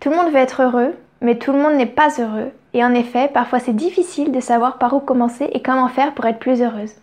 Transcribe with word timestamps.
Tout 0.00 0.08
le 0.08 0.16
monde 0.16 0.32
veut 0.32 0.38
être 0.38 0.62
heureux, 0.62 0.94
mais 1.20 1.34
tout 1.34 1.52
le 1.52 1.58
monde 1.58 1.74
n'est 1.74 1.84
pas 1.84 2.08
heureux. 2.18 2.50
Et 2.72 2.82
en 2.82 2.94
effet, 2.94 3.28
parfois 3.28 3.58
c'est 3.58 3.76
difficile 3.76 4.32
de 4.32 4.40
savoir 4.40 4.78
par 4.78 4.94
où 4.94 5.00
commencer 5.00 5.50
et 5.52 5.60
comment 5.60 5.88
faire 5.88 6.14
pour 6.14 6.24
être 6.24 6.38
plus 6.38 6.62
heureuse. 6.62 6.94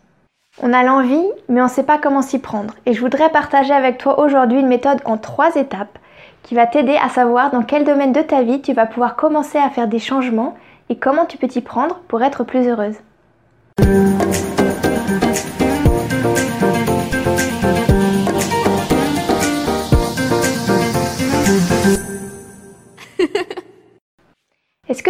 On 0.63 0.73
a 0.73 0.81
l'envie, 0.81 1.27
mais 1.47 1.61
on 1.61 1.65
ne 1.65 1.69
sait 1.69 1.83
pas 1.83 1.99
comment 1.99 2.23
s'y 2.23 2.39
prendre. 2.39 2.73
Et 2.87 2.93
je 2.93 2.99
voudrais 2.99 3.29
partager 3.29 3.71
avec 3.71 3.99
toi 3.99 4.19
aujourd'hui 4.19 4.59
une 4.59 4.67
méthode 4.67 5.01
en 5.05 5.17
trois 5.17 5.55
étapes 5.55 5.99
qui 6.41 6.55
va 6.55 6.65
t'aider 6.65 6.95
à 6.95 7.09
savoir 7.09 7.51
dans 7.51 7.61
quel 7.61 7.83
domaine 7.83 8.13
de 8.13 8.21
ta 8.21 8.41
vie 8.41 8.61
tu 8.61 8.73
vas 8.73 8.87
pouvoir 8.87 9.15
commencer 9.15 9.59
à 9.59 9.69
faire 9.69 9.87
des 9.87 9.99
changements 9.99 10.55
et 10.89 10.97
comment 10.97 11.25
tu 11.25 11.37
peux 11.37 11.47
t'y 11.47 11.61
prendre 11.61 11.99
pour 12.07 12.23
être 12.23 12.43
plus 12.43 12.67
heureuse. 12.67 12.95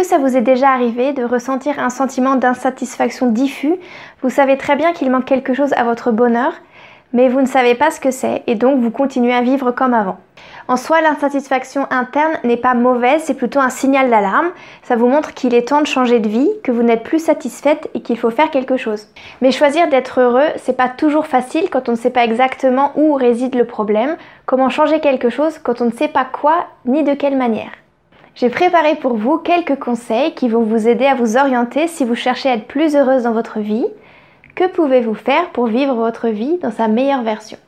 Ça 0.08 0.16
vous 0.16 0.38
est 0.38 0.42
déjà 0.42 0.70
arrivé 0.70 1.12
de 1.12 1.22
ressentir 1.22 1.78
un 1.78 1.90
sentiment 1.90 2.36
d'insatisfaction 2.36 3.26
diffus? 3.26 3.74
Vous 4.22 4.30
savez 4.30 4.56
très 4.56 4.74
bien 4.74 4.94
qu'il 4.94 5.10
manque 5.10 5.26
quelque 5.26 5.52
chose 5.52 5.74
à 5.74 5.84
votre 5.84 6.12
bonheur, 6.12 6.54
mais 7.12 7.28
vous 7.28 7.42
ne 7.42 7.46
savez 7.46 7.74
pas 7.74 7.90
ce 7.90 8.00
que 8.00 8.10
c'est 8.10 8.42
et 8.46 8.54
donc 8.54 8.80
vous 8.80 8.90
continuez 8.90 9.34
à 9.34 9.42
vivre 9.42 9.70
comme 9.70 9.92
avant. 9.92 10.16
En 10.66 10.78
soi, 10.78 11.02
l'insatisfaction 11.02 11.86
interne 11.90 12.38
n'est 12.42 12.56
pas 12.56 12.72
mauvaise, 12.72 13.20
c'est 13.22 13.34
plutôt 13.34 13.60
un 13.60 13.68
signal 13.68 14.08
d'alarme. 14.08 14.48
Ça 14.82 14.96
vous 14.96 15.08
montre 15.08 15.34
qu'il 15.34 15.54
est 15.54 15.68
temps 15.68 15.82
de 15.82 15.86
changer 15.86 16.20
de 16.20 16.28
vie, 16.28 16.50
que 16.64 16.72
vous 16.72 16.82
n'êtes 16.82 17.02
plus 17.02 17.22
satisfaite 17.22 17.90
et 17.92 18.00
qu'il 18.00 18.18
faut 18.18 18.30
faire 18.30 18.50
quelque 18.50 18.78
chose. 18.78 19.08
Mais 19.42 19.52
choisir 19.52 19.90
d'être 19.90 20.22
heureux, 20.22 20.48
c'est 20.56 20.76
pas 20.76 20.88
toujours 20.88 21.26
facile 21.26 21.68
quand 21.68 21.90
on 21.90 21.92
ne 21.92 21.98
sait 21.98 22.08
pas 22.08 22.24
exactement 22.24 22.92
où 22.96 23.12
réside 23.12 23.56
le 23.56 23.66
problème, 23.66 24.16
comment 24.46 24.70
changer 24.70 25.00
quelque 25.00 25.28
chose 25.28 25.58
quand 25.58 25.82
on 25.82 25.86
ne 25.86 25.92
sait 25.92 26.08
pas 26.08 26.24
quoi 26.24 26.64
ni 26.86 27.04
de 27.04 27.12
quelle 27.12 27.36
manière. 27.36 27.72
J'ai 28.40 28.50
préparé 28.50 28.94
pour 28.94 29.16
vous 29.16 29.38
quelques 29.38 29.80
conseils 29.80 30.32
qui 30.32 30.48
vont 30.48 30.62
vous 30.62 30.86
aider 30.86 31.06
à 31.06 31.16
vous 31.16 31.36
orienter 31.36 31.88
si 31.88 32.04
vous 32.04 32.14
cherchez 32.14 32.48
à 32.48 32.54
être 32.54 32.68
plus 32.68 32.94
heureuse 32.94 33.24
dans 33.24 33.32
votre 33.32 33.58
vie. 33.58 33.84
Que 34.54 34.68
pouvez-vous 34.68 35.14
faire 35.14 35.50
pour 35.50 35.66
vivre 35.66 35.94
votre 35.94 36.28
vie 36.28 36.56
dans 36.58 36.70
sa 36.70 36.86
meilleure 36.86 37.24
version? 37.24 37.58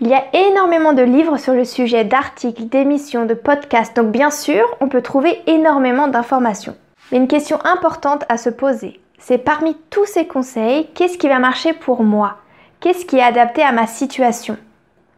Il 0.00 0.08
y 0.08 0.14
a 0.14 0.24
énormément 0.32 0.94
de 0.94 1.02
livres 1.02 1.36
sur 1.36 1.52
le 1.52 1.66
sujet, 1.66 2.04
d'articles, 2.04 2.64
d'émissions, 2.64 3.26
de 3.26 3.34
podcasts, 3.34 3.94
donc 3.94 4.10
bien 4.10 4.30
sûr, 4.30 4.64
on 4.80 4.88
peut 4.88 5.02
trouver 5.02 5.38
énormément 5.46 6.08
d'informations. 6.08 6.76
Mais 7.12 7.18
une 7.18 7.28
question 7.28 7.58
importante 7.66 8.24
à 8.30 8.38
se 8.38 8.48
poser, 8.48 8.98
c'est 9.18 9.36
parmi 9.36 9.76
tous 9.90 10.06
ces 10.06 10.26
conseils, 10.26 10.86
qu'est-ce 10.94 11.18
qui 11.18 11.28
va 11.28 11.38
marcher 11.38 11.74
pour 11.74 12.02
moi? 12.02 12.38
Qu'est-ce 12.80 13.04
qui 13.04 13.18
est 13.18 13.22
adapté 13.22 13.60
à 13.60 13.72
ma 13.72 13.86
situation? 13.86 14.56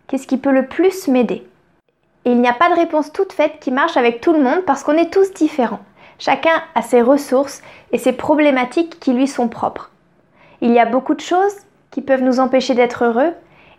Qu'est-ce 0.09 0.27
qui 0.27 0.39
peut 0.39 0.51
le 0.51 0.67
plus 0.67 1.07
m'aider? 1.07 1.48
Et 2.29 2.33
il 2.33 2.43
n'y 2.43 2.49
a 2.49 2.53
pas 2.53 2.69
de 2.69 2.75
réponse 2.75 3.11
toute 3.11 3.33
faite 3.33 3.55
qui 3.59 3.71
marche 3.71 3.97
avec 3.97 4.21
tout 4.21 4.35
le 4.35 4.43
monde 4.43 4.61
parce 4.67 4.85
qu'on 4.85 4.99
est 4.99 5.11
tous 5.11 5.33
différents. 5.33 5.81
Chacun 6.19 6.63
a 6.75 6.83
ses 6.83 7.01
ressources 7.01 7.63
et 7.91 7.97
ses 7.97 8.13
problématiques 8.13 9.01
qui 9.01 9.15
lui 9.15 9.27
sont 9.27 9.49
propres. 9.49 9.91
Il 10.61 10.71
y 10.71 10.79
a 10.79 10.85
beaucoup 10.85 11.15
de 11.15 11.23
choses 11.23 11.55
qui 11.91 12.03
peuvent 12.03 12.23
nous 12.23 12.39
empêcher 12.39 12.75
d'être 12.75 13.07
heureux 13.07 13.33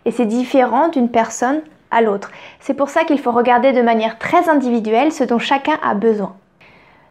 et 0.04 0.10
c'est 0.10 0.26
différent 0.26 0.88
d'une 0.88 1.12
personne 1.12 1.60
à 1.92 2.02
l'autre. 2.02 2.32
C'est 2.58 2.74
pour 2.74 2.88
ça 2.88 3.04
qu'il 3.04 3.20
faut 3.20 3.30
regarder 3.30 3.72
de 3.72 3.82
manière 3.82 4.18
très 4.18 4.48
individuelle 4.48 5.12
ce 5.12 5.22
dont 5.22 5.38
chacun 5.38 5.78
a 5.84 5.94
besoin. 5.94 6.34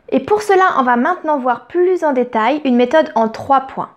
Et 0.09 0.19
pour 0.19 0.41
cela, 0.41 0.65
on 0.77 0.83
va 0.83 0.97
maintenant 0.97 1.39
voir 1.39 1.67
plus 1.67 2.03
en 2.03 2.11
détail 2.11 2.59
une 2.65 2.75
méthode 2.75 3.13
en 3.15 3.29
trois 3.29 3.61
points. 3.61 3.91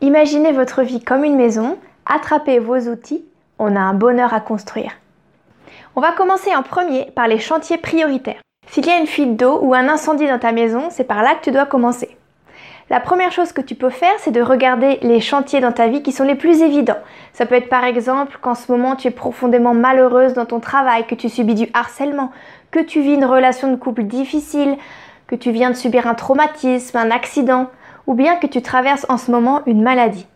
Imaginez 0.00 0.52
votre 0.52 0.80
vie 0.80 1.04
comme 1.04 1.24
une 1.24 1.36
maison, 1.36 1.76
attrapez 2.06 2.58
vos 2.58 2.78
outils, 2.88 3.26
on 3.58 3.76
a 3.76 3.80
un 3.80 3.92
bonheur 3.92 4.32
à 4.32 4.40
construire. 4.40 4.92
On 5.98 6.00
va 6.00 6.12
commencer 6.12 6.54
en 6.54 6.62
premier 6.62 7.06
par 7.06 7.26
les 7.26 7.40
chantiers 7.40 7.76
prioritaires. 7.76 8.40
S'il 8.68 8.86
y 8.86 8.90
a 8.90 8.98
une 8.98 9.08
fuite 9.08 9.36
d'eau 9.36 9.58
ou 9.62 9.74
un 9.74 9.88
incendie 9.88 10.28
dans 10.28 10.38
ta 10.38 10.52
maison, 10.52 10.90
c'est 10.90 11.02
par 11.02 11.24
là 11.24 11.34
que 11.34 11.42
tu 11.42 11.50
dois 11.50 11.66
commencer. 11.66 12.16
La 12.88 13.00
première 13.00 13.32
chose 13.32 13.50
que 13.50 13.60
tu 13.60 13.74
peux 13.74 13.90
faire, 13.90 14.14
c'est 14.18 14.30
de 14.30 14.40
regarder 14.40 15.00
les 15.02 15.18
chantiers 15.18 15.58
dans 15.58 15.72
ta 15.72 15.88
vie 15.88 16.04
qui 16.04 16.12
sont 16.12 16.22
les 16.22 16.36
plus 16.36 16.62
évidents. 16.62 17.00
Ça 17.32 17.46
peut 17.46 17.56
être 17.56 17.68
par 17.68 17.82
exemple 17.82 18.38
qu'en 18.40 18.54
ce 18.54 18.70
moment 18.70 18.94
tu 18.94 19.08
es 19.08 19.10
profondément 19.10 19.74
malheureuse 19.74 20.34
dans 20.34 20.46
ton 20.46 20.60
travail, 20.60 21.04
que 21.04 21.16
tu 21.16 21.28
subis 21.28 21.56
du 21.56 21.68
harcèlement, 21.74 22.30
que 22.70 22.78
tu 22.78 23.00
vis 23.00 23.14
une 23.14 23.24
relation 23.24 23.68
de 23.68 23.74
couple 23.74 24.04
difficile, 24.04 24.76
que 25.26 25.34
tu 25.34 25.50
viens 25.50 25.70
de 25.70 25.76
subir 25.76 26.06
un 26.06 26.14
traumatisme, 26.14 26.96
un 26.96 27.10
accident, 27.10 27.70
ou 28.06 28.14
bien 28.14 28.36
que 28.36 28.46
tu 28.46 28.62
traverses 28.62 29.06
en 29.08 29.18
ce 29.18 29.32
moment 29.32 29.62
une 29.66 29.82
maladie. 29.82 30.28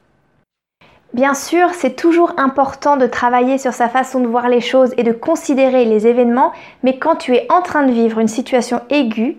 Bien 1.15 1.35
sûr, 1.35 1.75
c'est 1.75 1.95
toujours 1.95 2.33
important 2.39 2.97
de 2.97 3.07
travailler 3.07 3.59
sur 3.59 3.75
sa 3.75 3.91
façon 3.91 4.21
de 4.21 4.27
voir 4.27 4.49
les 4.49 4.63
choses 4.63 4.95
et 4.97 5.03
de 5.03 5.13
considérer 5.13 5.85
les 5.85 6.07
événements, 6.07 6.53
mais 6.83 6.99
quand 6.99 7.17
tu 7.17 7.35
es 7.35 7.47
en 7.53 7.61
train 7.61 7.83
de 7.83 7.93
vivre 7.93 8.19
une 8.19 8.29
situation 8.29 8.81
aiguë, 8.89 9.37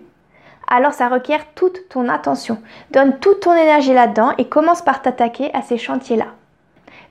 alors 0.68 0.92
ça 0.92 1.08
requiert 1.08 1.44
toute 1.56 1.88
ton 1.88 2.08
attention. 2.08 2.58
Donne 2.92 3.18
toute 3.18 3.40
ton 3.40 3.54
énergie 3.54 3.92
là-dedans 3.92 4.32
et 4.38 4.44
commence 4.44 4.82
par 4.82 5.02
t'attaquer 5.02 5.52
à 5.52 5.62
ces 5.62 5.76
chantiers-là. 5.76 6.26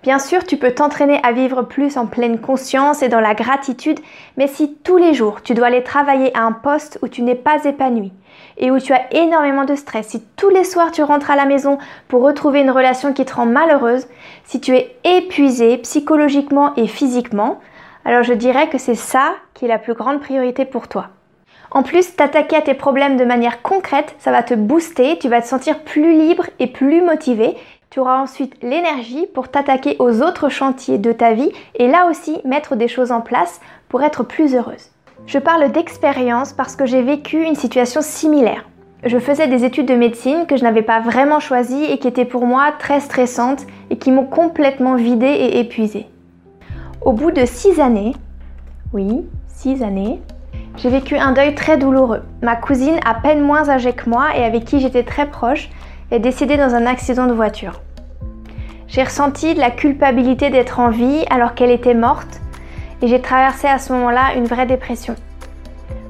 Bien 0.03 0.19
sûr, 0.19 0.43
tu 0.43 0.57
peux 0.57 0.71
t'entraîner 0.71 1.21
à 1.23 1.31
vivre 1.31 1.61
plus 1.61 1.95
en 1.95 2.07
pleine 2.07 2.37
conscience 2.37 3.01
et 3.01 3.07
dans 3.07 3.21
la 3.21 3.33
gratitude, 3.33 4.01
mais 4.35 4.47
si 4.47 4.75
tous 4.83 4.97
les 4.97 5.13
jours 5.13 5.41
tu 5.41 5.53
dois 5.53 5.67
aller 5.67 5.81
travailler 5.81 6.35
à 6.37 6.41
un 6.41 6.51
poste 6.51 6.99
où 7.01 7.07
tu 7.07 7.21
n'es 7.21 7.35
pas 7.35 7.63
épanoui 7.63 8.11
et 8.57 8.69
où 8.69 8.79
tu 8.79 8.91
as 8.91 9.13
énormément 9.13 9.63
de 9.63 9.75
stress, 9.75 10.09
si 10.09 10.21
tous 10.35 10.49
les 10.49 10.65
soirs 10.65 10.91
tu 10.91 11.03
rentres 11.03 11.31
à 11.31 11.37
la 11.37 11.45
maison 11.45 11.77
pour 12.09 12.21
retrouver 12.21 12.59
une 12.59 12.69
relation 12.69 13.13
qui 13.13 13.23
te 13.23 13.33
rend 13.33 13.45
malheureuse, 13.45 14.07
si 14.43 14.59
tu 14.59 14.75
es 14.75 14.93
épuisé 15.05 15.77
psychologiquement 15.77 16.75
et 16.75 16.87
physiquement, 16.87 17.61
alors 18.03 18.23
je 18.23 18.33
dirais 18.33 18.67
que 18.67 18.77
c'est 18.77 18.95
ça 18.95 19.35
qui 19.53 19.63
est 19.63 19.69
la 19.69 19.79
plus 19.79 19.93
grande 19.93 20.19
priorité 20.19 20.65
pour 20.65 20.89
toi. 20.89 21.11
En 21.71 21.81
plus, 21.81 22.15
t'attaquer 22.15 22.57
à 22.57 22.61
tes 22.61 22.73
problèmes 22.73 23.15
de 23.15 23.23
manière 23.23 23.61
concrète, 23.61 24.15
ça 24.19 24.31
va 24.31 24.43
te 24.43 24.53
booster, 24.53 25.17
tu 25.17 25.29
vas 25.29 25.41
te 25.41 25.47
sentir 25.47 25.79
plus 25.79 26.11
libre 26.11 26.45
et 26.59 26.67
plus 26.67 27.01
motivé 27.01 27.55
tu 27.93 27.99
auras 27.99 28.19
ensuite 28.19 28.55
l'énergie 28.63 29.27
pour 29.35 29.49
t'attaquer 29.49 29.97
aux 29.99 30.23
autres 30.23 30.49
chantiers 30.49 30.97
de 30.97 31.11
ta 31.11 31.33
vie 31.33 31.51
et 31.75 31.87
là 31.87 32.07
aussi 32.09 32.39
mettre 32.43 32.75
des 32.75 32.87
choses 32.87 33.11
en 33.11 33.21
place 33.21 33.61
pour 33.87 34.01
être 34.01 34.23
plus 34.23 34.55
heureuse. 34.55 34.89
Je 35.27 35.37
parle 35.37 35.71
d'expérience 35.71 36.53
parce 36.53 36.75
que 36.75 36.87
j'ai 36.87 37.03
vécu 37.03 37.43
une 37.43 37.53
situation 37.53 38.01
similaire. 38.01 38.67
Je 39.05 39.19
faisais 39.19 39.47
des 39.47 39.63
études 39.63 39.85
de 39.85 39.93
médecine 39.93 40.47
que 40.47 40.57
je 40.57 40.63
n'avais 40.63 40.81
pas 40.81 41.01
vraiment 41.01 41.39
choisies 41.39 41.83
et 41.83 41.99
qui 41.99 42.07
étaient 42.07 42.25
pour 42.25 42.47
moi 42.47 42.71
très 42.79 42.99
stressantes 42.99 43.67
et 43.91 43.97
qui 43.99 44.09
m'ont 44.09 44.25
complètement 44.25 44.95
vidée 44.95 45.27
et 45.27 45.59
épuisée. 45.59 46.07
Au 47.05 47.11
bout 47.11 47.29
de 47.29 47.45
six 47.45 47.79
années, 47.79 48.15
oui, 48.91 49.23
six 49.45 49.83
années, 49.83 50.19
j'ai 50.77 50.89
vécu 50.89 51.15
un 51.15 51.31
deuil 51.31 51.53
très 51.53 51.77
douloureux. 51.77 52.23
Ma 52.41 52.55
cousine, 52.55 52.99
à 53.05 53.13
peine 53.13 53.41
moins 53.41 53.69
âgée 53.69 53.93
que 53.93 54.09
moi 54.09 54.35
et 54.35 54.43
avec 54.43 54.65
qui 54.65 54.79
j'étais 54.79 55.03
très 55.03 55.27
proche, 55.27 55.69
est 56.11 56.19
décédée 56.19 56.57
dans 56.57 56.75
un 56.75 56.85
accident 56.85 57.27
de 57.27 57.33
voiture. 57.33 57.81
J'ai 58.87 59.03
ressenti 59.03 59.55
de 59.55 59.59
la 59.59 59.71
culpabilité 59.71 60.49
d'être 60.49 60.79
en 60.79 60.89
vie 60.89 61.25
alors 61.29 61.55
qu'elle 61.55 61.71
était 61.71 61.93
morte 61.93 62.41
et 63.01 63.07
j'ai 63.07 63.21
traversé 63.21 63.67
à 63.67 63.79
ce 63.79 63.91
moment-là 63.93 64.35
une 64.35 64.45
vraie 64.45 64.65
dépression. 64.65 65.15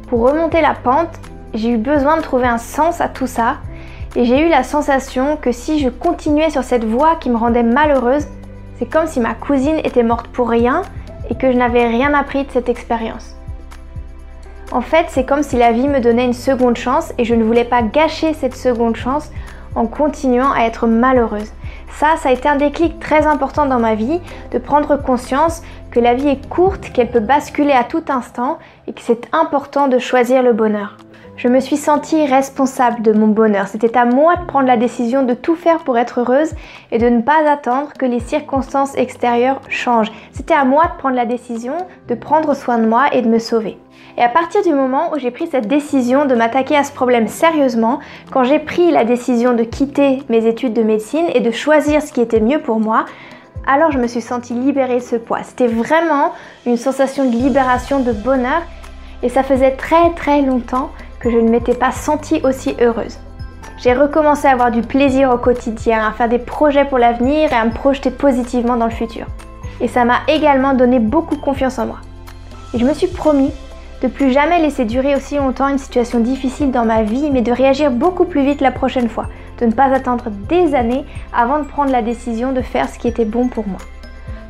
Pour 0.07 0.21
remonter 0.21 0.61
la 0.61 0.73
pente, 0.73 1.19
j'ai 1.53 1.69
eu 1.69 1.77
besoin 1.77 2.17
de 2.17 2.21
trouver 2.21 2.47
un 2.47 2.57
sens 2.57 2.99
à 2.99 3.07
tout 3.07 3.27
ça 3.27 3.57
et 4.15 4.25
j'ai 4.25 4.45
eu 4.45 4.49
la 4.49 4.63
sensation 4.63 5.37
que 5.37 5.51
si 5.51 5.79
je 5.79 5.89
continuais 5.89 6.49
sur 6.49 6.63
cette 6.63 6.83
voie 6.83 7.15
qui 7.15 7.29
me 7.29 7.37
rendait 7.37 7.63
malheureuse, 7.63 8.27
c'est 8.77 8.85
comme 8.85 9.07
si 9.07 9.19
ma 9.19 9.33
cousine 9.33 9.79
était 9.83 10.03
morte 10.03 10.27
pour 10.27 10.49
rien 10.49 10.81
et 11.29 11.35
que 11.35 11.51
je 11.51 11.57
n'avais 11.57 11.87
rien 11.87 12.13
appris 12.13 12.43
de 12.43 12.51
cette 12.51 12.69
expérience. 12.69 13.35
En 14.71 14.81
fait, 14.81 15.05
c'est 15.09 15.25
comme 15.25 15.43
si 15.43 15.55
la 15.55 15.71
vie 15.71 15.87
me 15.87 15.99
donnait 15.99 16.25
une 16.25 16.33
seconde 16.33 16.77
chance 16.77 17.13
et 17.17 17.25
je 17.25 17.35
ne 17.35 17.43
voulais 17.43 17.63
pas 17.63 17.81
gâcher 17.81 18.33
cette 18.33 18.55
seconde 18.55 18.95
chance 18.95 19.31
en 19.75 19.87
continuant 19.87 20.51
à 20.51 20.61
être 20.61 20.87
malheureuse. 20.87 21.51
Ça, 21.91 22.15
ça 22.17 22.29
a 22.29 22.31
été 22.31 22.49
un 22.49 22.55
déclic 22.55 22.99
très 22.99 23.27
important 23.27 23.65
dans 23.65 23.79
ma 23.79 23.95
vie, 23.95 24.19
de 24.51 24.57
prendre 24.57 24.97
conscience 24.97 25.61
que 25.91 25.99
la 25.99 26.15
vie 26.15 26.29
est 26.29 26.49
courte, 26.49 26.91
qu'elle 26.91 27.11
peut 27.11 27.19
basculer 27.19 27.71
à 27.71 27.83
tout 27.83 28.03
instant 28.09 28.57
et 28.87 28.93
que 28.93 29.01
c'est 29.01 29.27
important 29.31 29.87
de 29.87 29.99
choisir 29.99 30.41
le 30.41 30.53
bonheur. 30.53 30.97
Je 31.35 31.47
me 31.47 31.59
suis 31.59 31.77
sentie 31.77 32.27
responsable 32.27 33.01
de 33.01 33.11
mon 33.11 33.27
bonheur. 33.27 33.67
C'était 33.67 33.97
à 33.97 34.05
moi 34.05 34.35
de 34.35 34.45
prendre 34.45 34.67
la 34.67 34.77
décision 34.77 35.23
de 35.23 35.33
tout 35.33 35.55
faire 35.55 35.79
pour 35.79 35.97
être 35.97 36.19
heureuse 36.19 36.51
et 36.91 36.99
de 36.99 37.09
ne 37.09 37.21
pas 37.21 37.49
attendre 37.49 37.91
que 37.97 38.05
les 38.05 38.19
circonstances 38.19 38.95
extérieures 38.95 39.59
changent. 39.67 40.11
C'était 40.31 40.53
à 40.53 40.63
moi 40.63 40.83
de 40.85 40.97
prendre 40.99 41.15
la 41.15 41.25
décision 41.25 41.73
de 42.07 42.13
prendre 42.13 42.53
soin 42.55 42.77
de 42.77 42.85
moi 42.85 43.05
et 43.13 43.23
de 43.23 43.29
me 43.29 43.39
sauver. 43.39 43.79
Et 44.15 44.21
à 44.21 44.29
partir 44.29 44.61
du 44.61 44.73
moment 44.73 45.11
où 45.11 45.17
j'ai 45.17 45.31
pris 45.31 45.47
cette 45.47 45.67
décision 45.67 46.25
de 46.25 46.35
m'attaquer 46.35 46.77
à 46.77 46.83
ce 46.83 46.91
problème 46.91 47.27
sérieusement, 47.27 47.99
quand 48.31 48.43
j'ai 48.43 48.59
pris 48.59 48.91
la 48.91 49.03
décision 49.03 49.53
de 49.53 49.63
quitter 49.63 50.21
mes 50.29 50.45
études 50.45 50.73
de 50.73 50.83
médecine 50.83 51.25
et 51.33 51.39
de 51.39 51.51
choisir 51.51 52.03
ce 52.03 52.13
qui 52.13 52.21
était 52.21 52.41
mieux 52.41 52.61
pour 52.61 52.79
moi, 52.79 53.05
alors 53.65 53.91
je 53.91 53.97
me 53.97 54.07
suis 54.07 54.21
sentie 54.21 54.53
libérée 54.53 54.97
de 54.97 55.03
ce 55.03 55.15
poids. 55.15 55.41
C'était 55.41 55.67
vraiment 55.67 56.31
une 56.67 56.77
sensation 56.77 57.25
de 57.25 57.35
libération, 57.35 58.01
de 58.01 58.11
bonheur 58.11 58.61
et 59.23 59.29
ça 59.29 59.41
faisait 59.41 59.71
très 59.71 60.11
très 60.11 60.41
longtemps 60.41 60.91
que 61.23 61.31
je 61.31 61.37
ne 61.37 61.49
m'étais 61.49 61.73
pas 61.73 61.91
sentie 61.91 62.41
aussi 62.43 62.75
heureuse. 62.81 63.17
J'ai 63.77 63.93
recommencé 63.93 64.47
à 64.47 64.51
avoir 64.51 64.71
du 64.71 64.81
plaisir 64.81 65.31
au 65.31 65.37
quotidien, 65.37 66.05
à 66.05 66.11
faire 66.11 66.27
des 66.27 66.37
projets 66.37 66.83
pour 66.83 66.97
l'avenir 66.97 67.51
et 67.51 67.55
à 67.55 67.63
me 67.63 67.71
projeter 67.71 68.11
positivement 68.11 68.75
dans 68.75 68.85
le 68.85 68.91
futur. 68.91 69.25
Et 69.79 69.87
ça 69.87 70.03
m'a 70.03 70.19
également 70.27 70.73
donné 70.73 70.99
beaucoup 70.99 71.37
confiance 71.37 71.79
en 71.79 71.85
moi. 71.85 71.99
Et 72.73 72.77
je 72.77 72.85
me 72.85 72.93
suis 72.93 73.07
promis 73.07 73.51
de 74.01 74.09
plus 74.09 74.33
jamais 74.33 74.59
laisser 74.59 74.83
durer 74.83 75.15
aussi 75.15 75.37
longtemps 75.37 75.69
une 75.69 75.77
situation 75.77 76.19
difficile 76.19 76.71
dans 76.71 76.83
ma 76.83 77.03
vie, 77.03 77.31
mais 77.31 77.41
de 77.41 77.53
réagir 77.53 77.89
beaucoup 77.89 78.25
plus 78.25 78.43
vite 78.43 78.59
la 78.59 78.71
prochaine 78.71 79.07
fois, 79.07 79.27
de 79.61 79.65
ne 79.65 79.71
pas 79.71 79.93
attendre 79.93 80.25
des 80.49 80.75
années 80.75 81.05
avant 81.33 81.59
de 81.59 81.63
prendre 81.63 81.91
la 81.91 82.01
décision 82.01 82.51
de 82.51 82.61
faire 82.61 82.89
ce 82.89 82.99
qui 82.99 83.07
était 83.07 83.23
bon 83.23 83.47
pour 83.47 83.65
moi. 83.65 83.79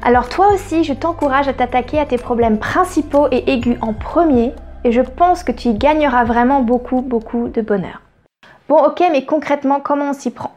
Alors 0.01 0.27
toi 0.27 0.47
aussi, 0.51 0.83
je 0.83 0.93
t'encourage 0.93 1.47
à 1.47 1.53
t'attaquer 1.53 1.99
à 1.99 2.05
tes 2.05 2.17
problèmes 2.17 2.57
principaux 2.57 3.27
et 3.31 3.51
aigus 3.53 3.77
en 3.81 3.93
premier, 3.93 4.53
et 4.83 4.91
je 4.91 5.01
pense 5.01 5.43
que 5.43 5.51
tu 5.51 5.69
y 5.69 5.73
gagneras 5.73 6.23
vraiment 6.23 6.61
beaucoup, 6.61 7.01
beaucoup 7.01 7.47
de 7.47 7.61
bonheur. 7.61 8.01
Bon 8.69 8.83
ok, 8.83 9.03
mais 9.11 9.25
concrètement, 9.25 9.79
comment 9.79 10.09
on 10.09 10.13
s'y 10.13 10.31
prend? 10.31 10.51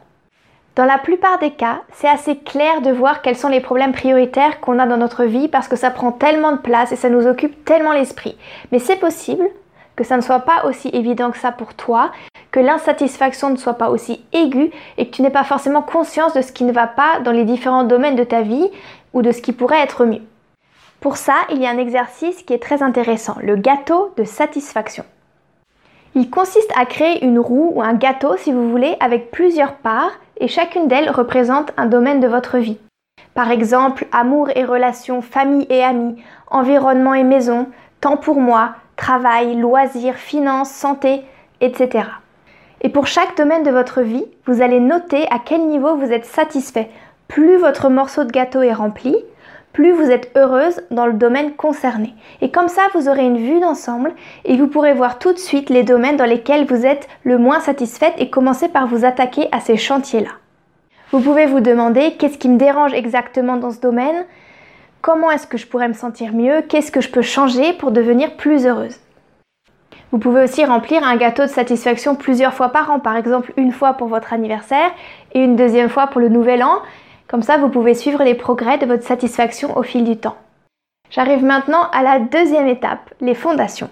Dans 0.75 0.85
la 0.85 0.99
plupart 0.99 1.39
des 1.39 1.51
cas, 1.51 1.81
c'est 1.91 2.07
assez 2.07 2.37
clair 2.37 2.81
de 2.81 2.91
voir 2.91 3.21
quels 3.21 3.35
sont 3.35 3.47
les 3.47 3.61
problèmes 3.61 3.93
prioritaires 3.93 4.59
qu'on 4.59 4.77
a 4.77 4.85
dans 4.85 4.97
notre 4.97 5.23
vie 5.23 5.47
parce 5.47 5.67
que 5.67 5.75
ça 5.75 5.89
prend 5.89 6.11
tellement 6.11 6.51
de 6.51 6.59
place 6.59 6.91
et 6.91 6.95
ça 6.95 7.09
nous 7.09 7.25
occupe 7.25 7.65
tellement 7.65 7.93
l'esprit. 7.93 8.37
Mais 8.71 8.77
c'est 8.77 8.97
possible 8.97 9.47
que 9.95 10.03
ça 10.03 10.17
ne 10.17 10.21
soit 10.21 10.41
pas 10.41 10.65
aussi 10.65 10.89
évident 10.89 11.31
que 11.31 11.39
ça 11.39 11.51
pour 11.51 11.73
toi, 11.73 12.11
que 12.51 12.59
l'insatisfaction 12.59 13.49
ne 13.49 13.55
soit 13.57 13.73
pas 13.73 13.89
aussi 13.89 14.23
aiguë 14.33 14.71
et 14.97 15.07
que 15.07 15.15
tu 15.15 15.23
n'aies 15.23 15.31
pas 15.31 15.43
forcément 15.43 15.81
conscience 15.81 16.33
de 16.33 16.41
ce 16.43 16.51
qui 16.51 16.63
ne 16.63 16.71
va 16.71 16.85
pas 16.85 17.21
dans 17.23 17.31
les 17.31 17.43
différents 17.43 17.83
domaines 17.83 18.15
de 18.15 18.23
ta 18.23 18.43
vie 18.43 18.69
ou 19.13 19.23
de 19.23 19.31
ce 19.31 19.41
qui 19.41 19.53
pourrait 19.53 19.81
être 19.81 20.05
mieux. 20.05 20.21
Pour 20.99 21.17
ça, 21.17 21.35
il 21.51 21.61
y 21.61 21.67
a 21.67 21.69
un 21.69 21.77
exercice 21.77 22.41
qui 22.43 22.53
est 22.53 22.61
très 22.61 22.81
intéressant, 22.81 23.35
le 23.41 23.55
gâteau 23.55 24.13
de 24.17 24.23
satisfaction. 24.23 25.03
Il 26.15 26.31
consiste 26.31 26.71
à 26.75 26.85
créer 26.85 27.23
une 27.23 27.37
roue 27.37 27.71
ou 27.75 27.83
un 27.83 27.93
gâteau, 27.93 28.35
si 28.37 28.51
vous 28.51 28.71
voulez, 28.71 28.95
avec 28.99 29.29
plusieurs 29.29 29.73
parts 29.73 30.13
et 30.39 30.47
chacune 30.47 30.87
d'elles 30.87 31.11
représente 31.11 31.71
un 31.77 31.85
domaine 31.85 32.19
de 32.19 32.27
votre 32.27 32.57
vie. 32.57 32.79
Par 33.35 33.51
exemple, 33.51 34.07
amour 34.11 34.49
et 34.55 34.63
relations, 34.63 35.21
famille 35.21 35.67
et 35.69 35.83
amis, 35.83 36.19
environnement 36.49 37.13
et 37.13 37.23
maison, 37.23 37.67
temps 38.01 38.17
pour 38.17 38.41
moi, 38.41 38.71
travail, 38.95 39.55
loisirs, 39.55 40.15
finances, 40.15 40.71
santé, 40.71 41.21
etc. 41.61 42.05
Et 42.81 42.89
pour 42.89 43.05
chaque 43.05 43.37
domaine 43.37 43.61
de 43.61 43.69
votre 43.69 44.01
vie, 44.01 44.25
vous 44.47 44.63
allez 44.63 44.79
noter 44.79 45.27
à 45.29 45.37
quel 45.43 45.67
niveau 45.67 45.95
vous 45.95 46.11
êtes 46.11 46.25
satisfait. 46.25 46.89
Plus 47.27 47.57
votre 47.57 47.89
morceau 47.89 48.23
de 48.23 48.31
gâteau 48.31 48.63
est 48.63 48.73
rempli, 48.73 49.15
plus 49.77 49.91
vous 49.91 50.09
êtes 50.09 50.31
heureuse 50.35 50.81
dans 50.89 51.05
le 51.05 51.13
domaine 51.13 51.53
concerné. 51.53 52.15
Et 52.41 52.49
comme 52.49 52.67
ça, 52.67 52.81
vous 52.95 53.07
aurez 53.09 53.27
une 53.27 53.37
vue 53.37 53.59
d'ensemble 53.59 54.11
et 54.43 54.57
vous 54.57 54.65
pourrez 54.65 54.95
voir 54.95 55.19
tout 55.19 55.33
de 55.33 55.37
suite 55.37 55.69
les 55.69 55.83
domaines 55.83 56.17
dans 56.17 56.25
lesquels 56.25 56.65
vous 56.65 56.83
êtes 56.83 57.07
le 57.23 57.37
moins 57.37 57.59
satisfaite 57.59 58.15
et 58.17 58.31
commencer 58.31 58.69
par 58.69 58.87
vous 58.87 59.05
attaquer 59.05 59.47
à 59.51 59.59
ces 59.59 59.77
chantiers-là. 59.77 60.31
Vous 61.11 61.19
pouvez 61.19 61.45
vous 61.45 61.59
demander 61.59 62.13
qu'est-ce 62.17 62.39
qui 62.39 62.49
me 62.49 62.57
dérange 62.57 62.95
exactement 62.95 63.55
dans 63.57 63.69
ce 63.69 63.79
domaine, 63.79 64.25
comment 65.01 65.29
est-ce 65.29 65.45
que 65.45 65.59
je 65.59 65.67
pourrais 65.67 65.89
me 65.89 65.93
sentir 65.93 66.33
mieux, 66.33 66.63
qu'est-ce 66.67 66.91
que 66.91 66.99
je 66.99 67.11
peux 67.11 67.21
changer 67.21 67.73
pour 67.73 67.91
devenir 67.91 68.35
plus 68.35 68.65
heureuse? 68.65 68.97
Vous 70.11 70.17
pouvez 70.17 70.41
aussi 70.41 70.65
remplir 70.65 71.03
un 71.03 71.17
gâteau 71.17 71.43
de 71.43 71.49
satisfaction 71.49 72.15
plusieurs 72.15 72.55
fois 72.55 72.69
par 72.69 72.89
an, 72.89 72.99
par 72.99 73.15
exemple 73.15 73.53
une 73.57 73.71
fois 73.71 73.93
pour 73.93 74.07
votre 74.07 74.33
anniversaire 74.33 74.89
et 75.33 75.39
une 75.43 75.55
deuxième 75.55 75.89
fois 75.89 76.07
pour 76.07 76.19
le 76.19 76.29
nouvel 76.29 76.63
an, 76.63 76.81
comme 77.27 77.41
ça, 77.41 77.57
vous 77.57 77.69
pouvez 77.69 77.93
suivre 77.93 78.23
les 78.23 78.35
progrès 78.35 78.77
de 78.77 78.85
votre 78.85 79.03
satisfaction 79.03 79.77
au 79.77 79.83
fil 79.83 80.03
du 80.03 80.17
temps. 80.17 80.37
J'arrive 81.09 81.43
maintenant 81.43 81.89
à 81.91 82.03
la 82.03 82.19
deuxième 82.19 82.67
étape, 82.67 83.13
les 83.21 83.35
fondations. 83.35 83.89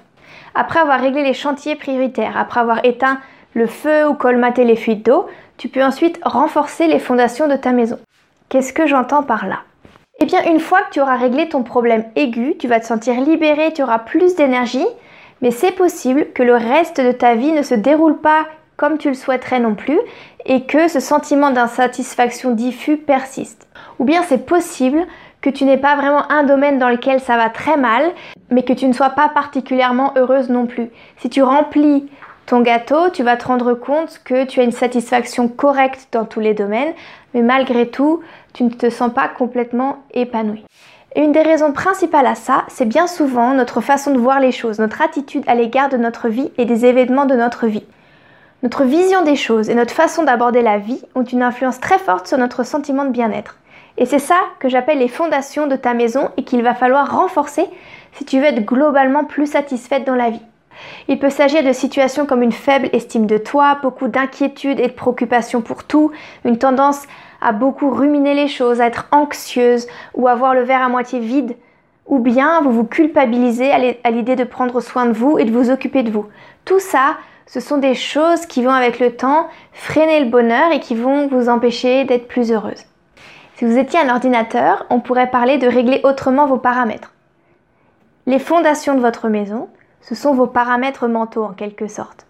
Après 0.53 0.79
avoir 0.79 0.99
réglé 0.99 1.23
les 1.23 1.33
chantiers 1.33 1.75
prioritaires, 1.75 2.37
après 2.37 2.61
avoir 2.61 2.83
éteint 2.85 3.19
le 3.53 3.67
feu 3.67 4.07
ou 4.07 4.13
colmaté 4.13 4.63
les 4.63 4.75
fuites 4.75 5.05
d'eau, 5.05 5.27
tu 5.57 5.69
peux 5.69 5.83
ensuite 5.83 6.19
renforcer 6.23 6.87
les 6.87 6.99
fondations 6.99 7.47
de 7.47 7.55
ta 7.55 7.71
maison. 7.71 7.99
Qu'est-ce 8.49 8.73
que 8.73 8.87
j'entends 8.87 9.23
par 9.23 9.47
là? 9.47 9.59
Eh 10.19 10.25
bien, 10.25 10.43
une 10.45 10.59
fois 10.59 10.81
que 10.83 10.91
tu 10.91 11.01
auras 11.01 11.17
réglé 11.17 11.49
ton 11.49 11.63
problème 11.63 12.05
aigu, 12.15 12.55
tu 12.57 12.67
vas 12.67 12.79
te 12.79 12.85
sentir 12.85 13.19
libéré, 13.19 13.73
tu 13.73 13.83
auras 13.83 13.99
plus 13.99 14.35
d'énergie, 14.35 14.85
mais 15.41 15.51
c'est 15.51 15.73
possible 15.73 16.27
que 16.33 16.43
le 16.43 16.55
reste 16.55 17.01
de 17.01 17.11
ta 17.11 17.35
vie 17.35 17.51
ne 17.51 17.61
se 17.61 17.75
déroule 17.75 18.17
pas 18.17 18.45
comme 18.77 18.98
tu 18.98 19.10
le 19.10 19.13
souhaiterais 19.13 19.60
non 19.60 19.75
plus 19.75 20.00
et 20.45 20.63
que 20.66 20.88
ce 20.88 21.00
sentiment 21.00 21.51
d'insatisfaction 21.51 22.51
diffus 22.51 22.98
persiste. 22.98 23.68
Ou 24.00 24.06
bien 24.06 24.24
c'est 24.24 24.45
possible 24.45 25.06
que 25.42 25.50
tu 25.50 25.63
n'aies 25.63 25.77
pas 25.77 25.95
vraiment 25.95 26.31
un 26.31 26.44
domaine 26.44 26.80
dans 26.80 26.89
lequel 26.89 27.19
ça 27.19 27.38
va 27.38 27.50
très 27.50 27.77
mal, 27.77 28.12
mais 28.50 28.63
que 28.63 28.74
tu 28.74 28.88
ne 28.88 28.94
sois 28.94 29.12
pas 29.12 29.30
particulièrement 29.30 30.13
heureuse 30.16 30.50
non 30.50 30.66
plus. 30.66 30.89
Si 31.18 31.30
tu 31.30 31.44
remplis 31.44 32.10
ton 32.45 32.62
gâteau, 32.62 33.10
tu 33.10 33.24
vas 33.24 33.38
te 33.38 33.45
rendre 33.45 33.74
compte 33.74 34.22
que 34.24 34.45
tu 34.45 34.60
as 34.60 34.63
une 34.63 34.72
satisfaction 34.72 35.48
correcte 35.48 36.07
dans 36.12 36.25
tous 36.25 36.39
les 36.39 36.54
domaines, 36.54 36.94
mais 37.33 37.42
malgré 37.42 37.88
tout, 37.88 38.22
tu 38.54 38.63
ne 38.63 38.69
te 38.69 38.89
sens 38.89 39.12
pas 39.13 39.27
complètement 39.27 40.04
épanoui. 40.13 40.63
Et 41.16 41.22
une 41.22 41.31
des 41.31 41.42
raisons 41.42 41.72
principales 41.72 42.27
à 42.27 42.36
ça, 42.36 42.66
c'est 42.68 42.86
bien 42.86 43.07
souvent 43.07 43.54
notre 43.54 43.81
façon 43.81 44.12
de 44.12 44.19
voir 44.19 44.39
les 44.39 44.51
choses, 44.51 44.80
notre 44.80 45.01
attitude 45.01 45.44
à 45.48 45.56
l'égard 45.56 45.89
de 45.89 45.98
notre 45.98 46.27
vie 46.27 46.51
et 46.57 46.66
des 46.66 46.86
événements 46.86 47.25
de 47.25 47.36
notre 47.36 47.68
vie. 47.68 47.86
Notre 48.63 48.83
vision 48.83 49.21
des 49.23 49.35
choses 49.35 49.69
et 49.69 49.75
notre 49.75 49.93
façon 49.93 50.23
d'aborder 50.23 50.61
la 50.61 50.77
vie 50.77 51.01
ont 51.13 51.23
une 51.23 51.43
influence 51.43 51.79
très 51.79 51.99
forte 51.99 52.27
sur 52.27 52.37
notre 52.37 52.63
sentiment 52.63 53.05
de 53.05 53.11
bien-être. 53.11 53.57
Et 53.97 54.05
c'est 54.05 54.19
ça 54.19 54.39
que 54.59 54.69
j'appelle 54.69 54.99
les 54.99 55.07
fondations 55.07 55.67
de 55.67 55.75
ta 55.75 55.93
maison 55.93 56.29
et 56.37 56.43
qu'il 56.43 56.63
va 56.63 56.73
falloir 56.73 57.15
renforcer 57.17 57.65
si 58.13 58.25
tu 58.25 58.39
veux 58.39 58.45
être 58.45 58.65
globalement 58.65 59.23
plus 59.23 59.45
satisfaite 59.45 60.05
dans 60.05 60.15
la 60.15 60.29
vie. 60.29 60.41
Il 61.07 61.19
peut 61.19 61.29
s'agir 61.29 61.63
de 61.63 61.71
situations 61.71 62.25
comme 62.25 62.41
une 62.41 62.51
faible 62.51 62.89
estime 62.91 63.27
de 63.27 63.37
toi, 63.37 63.77
beaucoup 63.81 64.07
d'inquiétude 64.07 64.79
et 64.79 64.87
de 64.87 64.93
préoccupation 64.93 65.61
pour 65.61 65.83
tout, 65.83 66.11
une 66.43 66.57
tendance 66.57 67.03
à 67.41 67.51
beaucoup 67.51 67.89
ruminer 67.89 68.33
les 68.33 68.47
choses, 68.47 68.81
à 68.81 68.87
être 68.87 69.07
anxieuse 69.11 69.87
ou 70.13 70.27
à 70.27 70.35
voir 70.35 70.53
le 70.53 70.63
verre 70.63 70.81
à 70.81 70.89
moitié 70.89 71.19
vide, 71.19 71.55
ou 72.07 72.19
bien 72.19 72.61
vous 72.61 72.71
vous 72.71 72.83
culpabilisez 72.83 73.71
à 73.71 74.11
l'idée 74.11 74.35
de 74.35 74.43
prendre 74.43 74.81
soin 74.81 75.05
de 75.05 75.13
vous 75.13 75.37
et 75.37 75.45
de 75.45 75.51
vous 75.51 75.69
occuper 75.69 76.03
de 76.03 76.11
vous. 76.11 76.25
Tout 76.65 76.79
ça, 76.79 77.17
ce 77.47 77.59
sont 77.59 77.77
des 77.77 77.95
choses 77.95 78.45
qui 78.45 78.63
vont 78.63 78.71
avec 78.71 79.00
le 79.00 79.15
temps 79.15 79.47
freiner 79.71 80.19
le 80.19 80.30
bonheur 80.30 80.71
et 80.71 80.80
qui 80.80 80.95
vont 80.95 81.27
vous 81.27 81.50
empêcher 81.50 82.03
d'être 82.03 82.27
plus 82.27 82.51
heureuse. 82.51 82.83
Si 83.56 83.65
vous 83.65 83.77
étiez 83.77 84.00
un 84.00 84.09
ordinateur, 84.09 84.86
on 84.89 85.00
pourrait 85.00 85.30
parler 85.30 85.57
de 85.57 85.68
régler 85.68 86.01
autrement 86.03 86.47
vos 86.47 86.57
paramètres. 86.57 87.13
Les 88.25 88.39
fondations 88.39 88.95
de 88.95 89.00
votre 89.00 89.30
maison, 89.30 89.69
ce 90.01 90.15
sont 90.15 90.33
vos 90.33 90.47
paramètres 90.47 91.07
mentaux 91.07 91.44
en 91.44 91.53
quelque 91.53 91.88
sorte. 91.88 92.25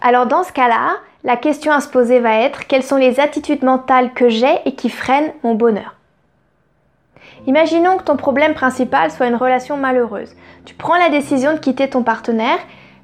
Alors 0.00 0.26
dans 0.26 0.44
ce 0.44 0.52
cas-là, 0.52 0.98
la 1.24 1.36
question 1.36 1.72
à 1.72 1.80
se 1.80 1.88
poser 1.88 2.20
va 2.20 2.40
être 2.40 2.66
quelles 2.66 2.82
sont 2.82 2.96
les 2.96 3.20
attitudes 3.20 3.64
mentales 3.64 4.12
que 4.14 4.28
j'ai 4.28 4.58
et 4.64 4.74
qui 4.74 4.88
freinent 4.88 5.32
mon 5.42 5.54
bonheur? 5.54 5.96
Imaginons 7.46 7.96
que 7.96 8.04
ton 8.04 8.16
problème 8.16 8.54
principal 8.54 9.10
soit 9.10 9.26
une 9.26 9.34
relation 9.34 9.76
malheureuse. 9.76 10.34
Tu 10.64 10.74
prends 10.74 10.96
la 10.96 11.08
décision 11.08 11.52
de 11.54 11.58
quitter 11.58 11.88
ton 11.88 12.02
partenaire 12.02 12.58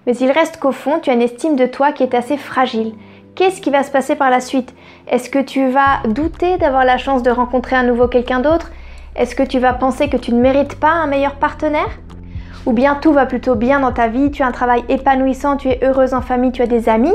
mais 0.07 0.17
il 0.17 0.31
reste 0.31 0.59
qu'au 0.59 0.73
fond, 0.73 1.01
tu 1.01 1.11
as 1.11 1.15
une 1.15 1.23
estime 1.23 1.57
de 1.57 1.67
toi 1.67 1.93
qui 1.93 2.03
est 2.03 2.15
assez 2.15 2.37
fragile. 2.37 2.95
Qu'est-ce 3.35 3.61
qui 3.61 3.71
va 3.71 3.83
se 3.83 3.91
passer 3.91 4.15
par 4.15 4.31
la 4.31 4.41
suite? 4.41 4.73
Est-ce 5.09 5.29
que 5.29 5.41
tu 5.41 5.69
vas 5.69 6.03
douter 6.09 6.57
d'avoir 6.57 6.85
la 6.85 6.97
chance 6.97 7.23
de 7.23 7.31
rencontrer 7.31 7.77
à 7.77 7.83
nouveau 7.83 8.09
quelqu'un 8.09 8.41
d'autre? 8.41 8.71
Est-ce 9.15 9.35
que 9.35 9.43
tu 9.43 9.59
vas 9.59 9.75
penser 9.75 10.09
que 10.09 10.17
tu 10.17 10.33
ne 10.33 10.41
mérites 10.41 10.81
pas 10.81 10.91
un 10.91 11.07
meilleur 11.07 11.35
partenaire? 11.35 11.99
Ou 12.65 12.73
bien 12.73 12.95
tout 12.95 13.13
va 13.13 13.27
plutôt 13.27 13.55
bien 13.55 13.81
dans 13.81 13.93
ta 13.93 14.09
vie, 14.09 14.31
tu 14.31 14.43
as 14.43 14.47
un 14.47 14.53
travail 14.53 14.85
épanouissant, 14.89 15.57
tu 15.57 15.69
es 15.69 15.85
heureuse 15.85 16.15
en 16.15 16.21
famille, 16.21 16.53
tu 16.53 16.63
as 16.63 16.67
des 16.67 16.89
amis? 16.89 17.15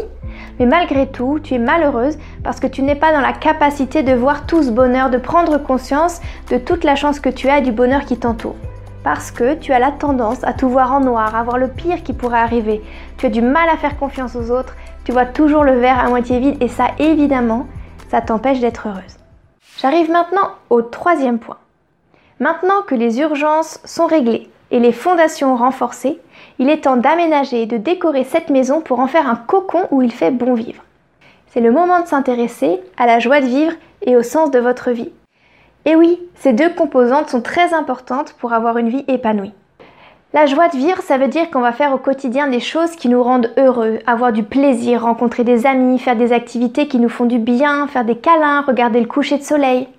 Mais 0.60 0.66
malgré 0.66 1.08
tout, 1.08 1.40
tu 1.40 1.56
es 1.56 1.60
malheureuse 1.60 2.18
parce 2.44 2.60
que 2.60 2.68
tu 2.68 2.84
n'es 2.84 2.96
pas 2.96 3.12
dans 3.12 3.22
la 3.22 3.34
capacité 3.34 4.04
de 4.04 4.14
voir 4.14 4.46
tout 4.46 4.64
ce 4.64 4.72
bonheur, 4.72 5.10
de 5.10 5.18
prendre 5.18 5.58
conscience 5.58 6.22
de 6.50 6.58
toute 6.58 6.84
la 6.84 6.96
chance 6.96 7.20
que 7.20 7.30
tu 7.30 7.50
as 7.50 7.60
et 7.60 7.62
du 7.62 7.72
bonheur 7.72 8.06
qui 8.06 8.18
t'entoure 8.18 8.56
parce 9.04 9.32
que 9.32 9.56
tu 9.56 9.74
as 9.74 9.80
la 9.80 9.92
tendance 9.92 10.44
à 10.44 10.54
tout 10.54 10.70
voir 10.70 10.94
en 10.94 11.00
noir, 11.00 11.36
à 11.36 11.44
voir 11.44 11.58
le 11.58 11.68
pire 11.68 12.04
qui 12.04 12.14
pourrait 12.14 12.40
arriver. 12.40 12.82
Tu 13.18 13.26
as 13.26 13.30
du 13.30 13.42
mal 13.42 13.70
à 13.70 13.78
faire 13.78 13.98
confiance 13.98 14.36
aux 14.36 14.52
autres, 14.52 14.76
tu 15.04 15.12
vois 15.12 15.26
toujours 15.26 15.64
le 15.64 15.80
verre 15.80 16.00
à 16.00 16.10
moitié 16.10 16.40
vide 16.40 16.62
et 16.62 16.68
ça 16.68 16.88
évidemment, 17.00 17.68
ça 18.10 18.22
t'empêche 18.22 18.60
d'être 18.60 18.88
heureuse. 18.88 19.18
J'arrive 19.80 20.12
maintenant 20.12 20.50
au 20.70 20.82
troisième 20.82 21.40
point. 21.40 21.58
Maintenant 22.40 22.82
que 22.86 22.96
les 22.96 23.20
urgences 23.20 23.80
sont 23.86 24.06
réglées 24.06 24.50
et 24.70 24.80
les 24.80 24.92
fondations 24.92 25.56
renforcées, 25.56 26.20
il 26.60 26.70
est 26.70 26.82
temps 26.82 26.98
d'aménager 26.98 27.64
et 27.64 27.66
de 27.66 27.78
décorer 27.78 28.24
cette 28.24 28.50
maison 28.50 28.82
pour 28.82 29.00
en 29.00 29.08
faire 29.08 29.28
un 29.28 29.36
cocon 29.36 29.88
où 29.92 30.02
il 30.02 30.12
fait 30.12 30.32
bon 30.32 30.54
vivre. 30.54 30.84
C'est 31.48 31.62
le 31.62 31.72
moment 31.72 32.00
de 32.00 32.08
s'intéresser 32.08 32.80
à 32.98 33.06
la 33.06 33.20
joie 33.20 33.42
de 33.42 33.46
vivre 33.46 33.74
et 34.04 34.16
au 34.16 34.24
sens 34.24 34.52
de 34.52 34.60
votre 34.60 34.92
vie. 34.92 35.12
Et 35.86 35.96
oui, 35.96 36.20
ces 36.36 36.54
deux 36.54 36.70
composantes 36.70 37.30
sont 37.30 37.42
très 37.42 37.74
importantes 37.74 38.34
pour 38.34 38.54
avoir 38.54 38.78
une 38.78 38.90
vie 38.90 39.06
épanouie. 39.08 39.54
La 40.34 40.46
joie 40.46 40.70
de 40.70 40.78
vivre, 40.78 41.02
ça 41.02 41.18
veut 41.18 41.28
dire 41.28 41.50
qu'on 41.50 41.60
va 41.60 41.74
faire 41.74 41.94
au 41.94 41.98
quotidien 41.98 42.48
des 42.48 42.60
choses 42.60 42.92
qui 42.92 43.10
nous 43.10 43.22
rendent 43.22 43.52
heureux, 43.58 44.00
avoir 44.06 44.32
du 44.32 44.44
plaisir, 44.44 45.02
rencontrer 45.02 45.44
des 45.44 45.66
amis, 45.66 46.00
faire 46.00 46.16
des 46.16 46.32
activités 46.32 46.88
qui 46.88 47.00
nous 47.00 47.10
font 47.10 47.26
du 47.26 47.38
bien, 47.38 47.88
faire 47.88 48.06
des 48.06 48.16
câlins, 48.16 48.62
regarder 48.62 49.02
le 49.02 49.08
coucher 49.08 49.38
de 49.38 49.44
soleil. 49.44 49.90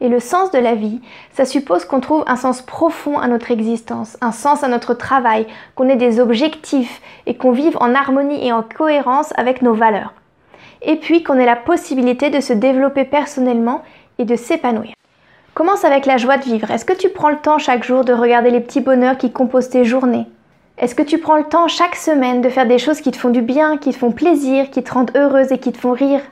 Et 0.00 0.08
le 0.08 0.18
sens 0.18 0.50
de 0.50 0.58
la 0.58 0.74
vie, 0.74 1.00
ça 1.32 1.44
suppose 1.44 1.84
qu'on 1.84 2.00
trouve 2.00 2.24
un 2.26 2.34
sens 2.34 2.60
profond 2.60 3.18
à 3.18 3.28
notre 3.28 3.52
existence, 3.52 4.18
un 4.20 4.32
sens 4.32 4.64
à 4.64 4.68
notre 4.68 4.94
travail, 4.94 5.46
qu'on 5.76 5.88
ait 5.88 5.94
des 5.94 6.18
objectifs 6.18 7.00
et 7.26 7.36
qu'on 7.36 7.52
vive 7.52 7.76
en 7.80 7.94
harmonie 7.94 8.44
et 8.44 8.52
en 8.52 8.64
cohérence 8.64 9.32
avec 9.36 9.62
nos 9.62 9.74
valeurs. 9.74 10.12
Et 10.80 10.96
puis 10.96 11.22
qu'on 11.22 11.38
ait 11.38 11.46
la 11.46 11.54
possibilité 11.54 12.30
de 12.30 12.40
se 12.40 12.52
développer 12.52 13.04
personnellement 13.04 13.82
et 14.18 14.24
de 14.24 14.34
s'épanouir. 14.34 14.92
Commence 15.54 15.84
avec 15.84 16.06
la 16.06 16.16
joie 16.16 16.38
de 16.38 16.44
vivre. 16.44 16.70
Est-ce 16.70 16.86
que 16.86 16.94
tu 16.94 17.10
prends 17.10 17.28
le 17.28 17.36
temps 17.36 17.58
chaque 17.58 17.84
jour 17.84 18.06
de 18.06 18.14
regarder 18.14 18.48
les 18.48 18.60
petits 18.60 18.80
bonheurs 18.80 19.18
qui 19.18 19.30
composent 19.30 19.68
tes 19.68 19.84
journées? 19.84 20.26
Est-ce 20.78 20.94
que 20.94 21.02
tu 21.02 21.18
prends 21.18 21.36
le 21.36 21.44
temps 21.44 21.68
chaque 21.68 21.94
semaine 21.94 22.40
de 22.40 22.48
faire 22.48 22.66
des 22.66 22.78
choses 22.78 23.02
qui 23.02 23.10
te 23.10 23.18
font 23.18 23.28
du 23.28 23.42
bien, 23.42 23.76
qui 23.76 23.90
te 23.90 23.98
font 23.98 24.12
plaisir, 24.12 24.70
qui 24.70 24.82
te 24.82 24.90
rendent 24.90 25.14
heureuse 25.14 25.52
et 25.52 25.58
qui 25.58 25.70
te 25.70 25.76
font 25.76 25.92
rire? 25.92 26.22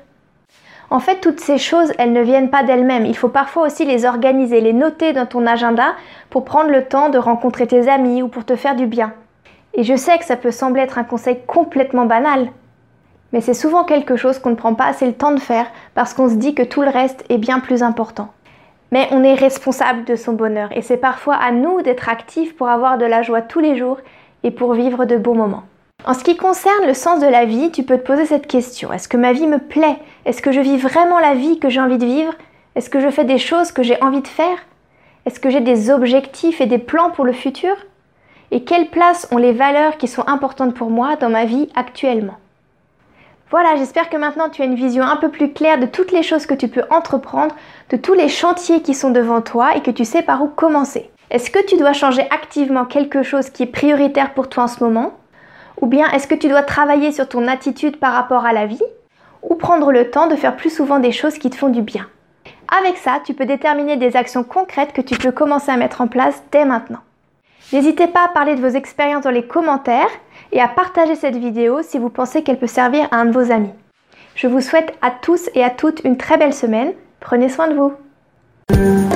En 0.89 1.01
fait, 1.01 1.21
toutes 1.21 1.41
ces 1.41 1.59
choses, 1.59 1.93
elles 1.99 2.15
ne 2.15 2.23
viennent 2.23 2.49
pas 2.49 2.63
d'elles-mêmes. 2.63 3.05
Il 3.05 3.15
faut 3.15 3.29
parfois 3.29 3.67
aussi 3.67 3.85
les 3.85 4.07
organiser, 4.07 4.63
les 4.63 4.73
noter 4.73 5.13
dans 5.13 5.27
ton 5.27 5.47
agenda 5.47 5.93
pour 6.31 6.47
prendre 6.47 6.71
le 6.71 6.87
temps 6.87 7.11
de 7.11 7.19
rencontrer 7.19 7.67
tes 7.67 7.91
amis 7.91 8.23
ou 8.23 8.29
pour 8.29 8.47
te 8.47 8.57
faire 8.57 8.75
du 8.75 8.87
bien. 8.87 9.13
Et 9.75 9.85
je 9.85 9.97
sais 9.97 10.17
que 10.17 10.25
ça 10.25 10.37
peut 10.37 10.51
sembler 10.51 10.81
être 10.81 10.97
un 10.97 11.05
conseil 11.05 11.41
complètement 11.47 12.07
banal, 12.07 12.49
mais 13.35 13.43
c'est 13.43 13.53
souvent 13.53 13.85
quelque 13.85 14.17
chose 14.17 14.39
qu'on 14.39 14.51
ne 14.51 14.55
prend 14.55 14.75
pas 14.75 14.87
assez 14.87 15.07
le 15.07 15.13
temps 15.13 15.33
de 15.33 15.41
faire 15.41 15.67
parce 15.95 16.15
qu'on 16.15 16.31
se 16.31 16.37
dit 16.37 16.55
que 16.55 16.63
tout 16.63 16.81
le 16.81 16.89
reste 16.89 17.23
est 17.29 17.39
bien 17.39 17.61
plus 17.61 17.83
important. 17.83 18.31
Mais 18.93 19.09
on 19.13 19.23
est 19.23 19.35
responsable 19.35 20.05
de 20.05 20.17
son 20.17 20.33
bonheur. 20.33 20.71
Et 20.75 20.83
c'est 20.83 20.97
parfois 20.97 21.37
à 21.37 21.53
nous 21.53 21.83
d'être 21.83 22.09
actifs 22.09 22.57
pour 22.57 22.69
avoir 22.69 22.99
de 22.99 23.07
la 23.07 23.23
joie 23.23 23.43
tous 23.43 23.61
les 23.61 23.77
jours 23.77 23.99
et 24.43 24.51
pour 24.51 24.75
vivre 24.75 25.05
de 25.05 25.17
beaux 25.17 25.35
moments. 25.35 25.65
En 26.05 26.15
ce 26.15 26.25
qui 26.25 26.37
concerne 26.37 26.87
le 26.87 26.95
sens 26.95 27.21
de 27.21 27.27
la 27.27 27.45
vie, 27.45 27.71
tu 27.71 27.83
peux 27.83 27.99
te 27.99 28.07
poser 28.07 28.25
cette 28.25 28.47
question. 28.47 28.93
Est-ce 28.93 29.09
que 29.09 29.19
ma 29.19 29.33
vie 29.33 29.47
me 29.47 29.59
plaît? 29.59 29.99
Est-ce 30.25 30.43
que 30.43 30.51
je 30.51 30.61
vis 30.61 30.79
vraiment 30.79 31.19
la 31.19 31.35
vie 31.35 31.59
que 31.59 31.69
j'ai 31.69 31.81
envie 31.81 31.99
de 31.99 32.07
vivre? 32.07 32.33
Est-ce 32.75 32.89
que 32.89 33.01
je 33.01 33.11
fais 33.11 33.25
des 33.25 33.39
choses 33.39 33.71
que 33.71 33.83
j'ai 33.83 34.03
envie 34.03 34.23
de 34.23 34.29
faire? 34.29 34.57
Est-ce 35.27 35.41
que 35.41 35.51
j'ai 35.51 35.61
des 35.61 35.91
objectifs 35.91 36.61
et 36.61 36.67
des 36.67 36.79
plans 36.79 37.11
pour 37.11 37.25
le 37.25 37.33
futur? 37.33 37.77
Et 38.51 38.65
quelle 38.65 38.89
place 38.89 39.29
ont 39.31 39.37
les 39.37 39.53
valeurs 39.53 39.99
qui 39.99 40.09
sont 40.09 40.27
importantes 40.27 40.75
pour 40.75 40.91
moi 40.91 41.17
dans 41.17 41.31
ma 41.31 41.45
vie 41.45 41.69
actuellement? 41.75 42.37
Voilà, 43.51 43.75
j'espère 43.75 44.09
que 44.09 44.17
maintenant 44.17 44.49
tu 44.49 44.63
as 44.63 44.65
une 44.65 44.77
vision 44.77 45.03
un 45.03 45.17
peu 45.17 45.29
plus 45.29 45.53
claire 45.53 45.79
de 45.79 45.87
toutes 45.87 46.13
les 46.13 46.23
choses 46.23 46.47
que 46.47 46.55
tu 46.55 46.69
peux 46.69 46.85
entreprendre, 46.89 47.57
de 47.91 47.97
tous 47.97 48.15
les 48.15 48.29
chantiers 48.29 48.81
qui 48.81 48.95
sont 48.95 49.11
devant 49.11 49.41
toi 49.41 49.75
et 49.75 49.83
que 49.83 49.91
tu 49.91 50.05
sais 50.05 50.23
par 50.23 50.41
où 50.43 50.47
commencer. 50.47 51.11
Est-ce 51.31 51.51
que 51.51 51.65
tu 51.65 51.77
dois 51.77 51.93
changer 51.93 52.23
activement 52.31 52.85
quelque 52.85 53.25
chose 53.25 53.51
qui 53.51 53.65
est 53.65 53.67
prioritaire 53.67 54.35
pour 54.35 54.49
toi 54.49 54.65
en 54.65 54.69
ce 54.69 54.85
moment? 54.85 55.15
Ou 55.81 55.87
bien 55.87 56.09
est-ce 56.11 56.29
que 56.29 56.37
tu 56.37 56.49
dois 56.49 56.63
travailler 56.63 57.11
sur 57.11 57.29
ton 57.29 57.49
attitude 57.49 57.99
par 57.99 58.13
rapport 58.13 58.47
à 58.47 58.53
la 58.53 58.67
vie? 58.67 58.83
Ou 59.43 59.57
prendre 59.57 59.91
le 59.91 60.11
temps 60.11 60.29
de 60.29 60.37
faire 60.37 60.55
plus 60.55 60.71
souvent 60.71 61.01
des 61.01 61.13
choses 61.13 61.39
qui 61.39 61.51
te 61.51 61.57
font 61.57 61.71
du 61.71 61.83
bien? 61.83 62.07
Avec 62.81 62.99
ça, 62.99 63.21
tu 63.25 63.35
peux 63.35 63.47
déterminer 63.47 63.97
des 63.97 64.17
actions 64.17 64.45
concrètes 64.45 64.93
que 64.93 65.01
tu 65.01 65.17
peux 65.17 65.33
commencer 65.33 65.73
à 65.73 65.77
mettre 65.77 66.03
en 66.03 66.07
place 66.07 66.41
dès 66.53 66.65
maintenant. 66.65 67.01
N'hésitez 67.73 68.07
pas 68.07 68.27
à 68.27 68.29
parler 68.29 68.55
de 68.55 68.61
vos 68.61 68.77
expériences 68.77 69.25
dans 69.25 69.31
les 69.31 69.47
commentaires 69.47 70.11
et 70.53 70.61
à 70.61 70.69
partager 70.69 71.15
cette 71.15 71.37
vidéo 71.37 71.83
si 71.83 71.99
vous 71.99 72.11
pensez 72.11 72.43
qu'elle 72.43 72.59
peut 72.59 72.67
servir 72.67 73.09
à 73.11 73.17
un 73.17 73.27
de 73.27 73.33
vos 73.33 73.53
amis. 73.53 73.73
Je 74.35 74.47
vous 74.47 74.61
souhaite 74.61 74.95
à 75.03 75.11
tous 75.11 75.51
et 75.55 75.63
à 75.63 75.71
toutes 75.71 76.03
une 76.05 76.17
très 76.17 76.37
belle 76.39 76.55
semaine. 76.55 76.93
Prenez 77.21 77.49
soin 77.49 77.69
de 77.69 77.75
vous. 77.75 79.10